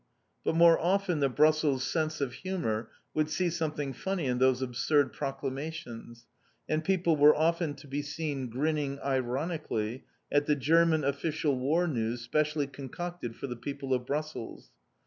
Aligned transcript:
But 0.43 0.55
more 0.55 0.79
often 0.79 1.19
the 1.19 1.29
Brussels 1.29 1.83
sense 1.83 2.21
of 2.21 2.33
humour 2.33 2.89
would 3.13 3.29
see 3.29 3.51
something 3.51 3.93
funny 3.93 4.25
in 4.25 4.39
those 4.39 4.59
absurd 4.63 5.13
proclamations, 5.13 6.25
and 6.67 6.83
people 6.83 7.15
were 7.15 7.35
often 7.35 7.75
to 7.75 7.87
be 7.87 8.01
seen 8.01 8.49
grinning 8.49 8.97
ironically 9.05 10.05
at 10.31 10.47
the 10.47 10.55
German 10.55 11.03
official 11.03 11.55
war 11.55 11.87
news 11.87 12.21
specially 12.21 12.65
concocted 12.65 13.35
for 13.35 13.45
the 13.45 13.55
people 13.55 13.93
of 13.93 14.07
Brussels. 14.07 14.71